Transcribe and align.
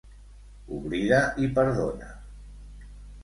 Oblida 0.77 1.19
y 1.43 1.47
perdona. 1.59 2.07